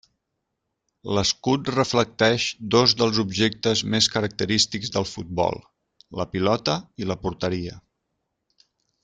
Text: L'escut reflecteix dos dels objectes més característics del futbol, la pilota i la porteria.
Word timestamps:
L'escut 1.17 1.67
reflecteix 1.75 2.47
dos 2.75 2.95
dels 3.01 3.19
objectes 3.25 3.83
més 3.97 4.09
característics 4.15 4.93
del 4.97 5.07
futbol, 5.11 5.61
la 6.23 6.27
pilota 6.33 6.79
i 7.05 7.11
la 7.13 7.21
porteria. 7.27 7.79